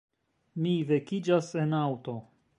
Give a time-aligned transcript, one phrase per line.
[0.63, 2.19] Mi vekiĝas en aŭto.